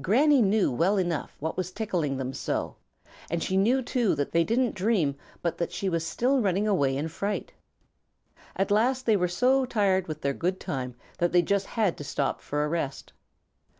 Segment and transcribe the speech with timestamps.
[0.00, 2.76] Granny knew well enough what was tickling them so,
[3.28, 6.96] and she knew too that they didn't dream but that she was still running away
[6.96, 7.50] in fright.
[8.54, 12.04] At last they were so tired with their good time that they just had to
[12.04, 13.12] stop for a rest.